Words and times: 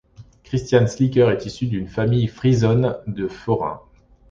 Christiaan 0.43 0.87
Slieker 0.87 1.29
est 1.29 1.45
issue 1.45 1.67
d'une 1.67 1.87
famille 1.87 2.25
frisonne 2.25 2.97
de 3.05 3.27
forains. 3.27 3.81